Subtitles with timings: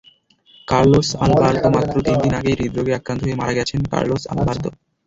[0.67, 4.69] Carlos আলবার্তোমাত্র তিন দিন আগেই হৃদ্রোগে আক্রান্ত হয়ে মারা গেছেন কার্লোস আলবার্তো।